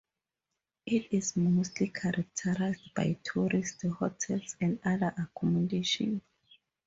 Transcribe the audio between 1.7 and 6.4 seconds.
characterised by tourist hotels and other accommodation.